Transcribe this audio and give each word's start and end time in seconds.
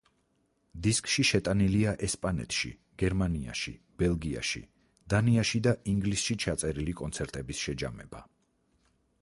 დისკში 0.85 1.25
შეტანილია 1.31 1.91
ესპანეთში, 2.07 2.71
გერმანიაში, 3.03 3.73
ბელგიაში, 4.05 4.63
დანიაში 5.15 5.63
და 5.69 5.75
ინგლისში 5.95 6.41
ჩაწერილი 6.47 6.97
კონცერტების 7.03 7.63
შეჯამება. 7.69 8.25